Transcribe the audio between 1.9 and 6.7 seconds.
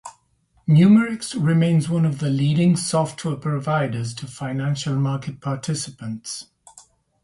of the leading software providers to financial market participants.